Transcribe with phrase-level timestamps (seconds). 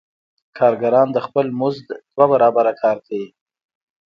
[0.57, 3.27] کارګران د خپل مزد دوه برابره کار کوي